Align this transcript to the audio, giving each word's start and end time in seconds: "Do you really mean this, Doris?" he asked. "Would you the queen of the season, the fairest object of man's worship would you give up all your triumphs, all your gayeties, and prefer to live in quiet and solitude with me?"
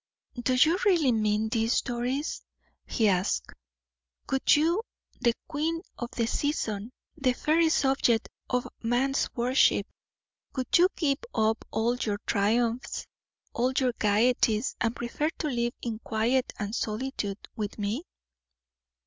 "Do 0.41 0.55
you 0.55 0.79
really 0.83 1.11
mean 1.11 1.49
this, 1.49 1.81
Doris?" 1.81 2.41
he 2.87 3.07
asked. 3.07 3.51
"Would 4.31 4.55
you 4.55 4.81
the 5.19 5.35
queen 5.47 5.83
of 5.99 6.09
the 6.09 6.25
season, 6.25 6.89
the 7.15 7.33
fairest 7.33 7.85
object 7.85 8.27
of 8.49 8.67
man's 8.81 9.29
worship 9.35 9.85
would 10.55 10.75
you 10.75 10.87
give 10.95 11.19
up 11.35 11.63
all 11.69 11.97
your 11.97 12.17
triumphs, 12.25 13.05
all 13.53 13.73
your 13.77 13.93
gayeties, 13.93 14.75
and 14.81 14.95
prefer 14.95 15.29
to 15.37 15.47
live 15.49 15.75
in 15.83 15.99
quiet 15.99 16.51
and 16.57 16.73
solitude 16.75 17.37
with 17.55 17.77
me?" 17.77 18.03